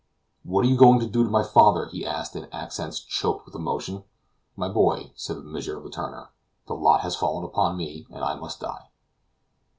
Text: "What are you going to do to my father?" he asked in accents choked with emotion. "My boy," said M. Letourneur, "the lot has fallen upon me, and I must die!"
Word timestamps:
"What 0.41 0.65
are 0.65 0.67
you 0.67 0.77
going 0.77 0.99
to 1.01 1.05
do 1.05 1.23
to 1.23 1.29
my 1.29 1.43
father?" 1.43 1.85
he 1.85 2.03
asked 2.07 2.35
in 2.35 2.49
accents 2.51 3.01
choked 3.01 3.45
with 3.45 3.53
emotion. 3.53 4.03
"My 4.55 4.67
boy," 4.67 5.11
said 5.15 5.37
M. 5.37 5.53
Letourneur, 5.53 6.31
"the 6.65 6.73
lot 6.73 7.01
has 7.01 7.15
fallen 7.15 7.43
upon 7.45 7.77
me, 7.77 8.07
and 8.09 8.23
I 8.23 8.33
must 8.33 8.59
die!" 8.61 8.89